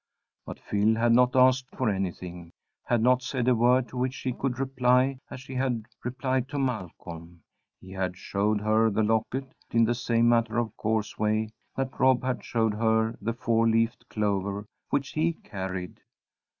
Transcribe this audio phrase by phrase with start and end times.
[0.47, 2.53] But Phil had not asked for anything;
[2.85, 6.57] had not said a word to which she could reply as she had replied to
[6.57, 7.43] Malcolm.
[7.79, 12.23] He had showed her the locket in the same matter of course way that Rob
[12.23, 15.99] had showed her the four leafed clover which he carried.